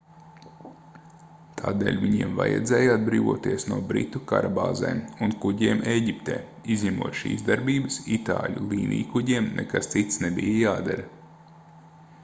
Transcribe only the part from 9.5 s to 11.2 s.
nekas cits nebija jādara